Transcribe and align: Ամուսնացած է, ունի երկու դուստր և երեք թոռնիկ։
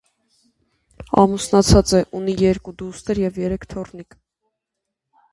Ամուսնացած 1.23 1.91
է, 1.99 1.99
ունի 2.19 2.33
երկու 2.39 2.73
դուստր 2.79 3.21
և 3.25 3.37
երեք 3.41 3.67
թոռնիկ։ 3.75 4.17